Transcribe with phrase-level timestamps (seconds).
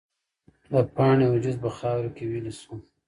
[0.71, 2.75] د پاڼې وجود په خاوره کې ویلې شو.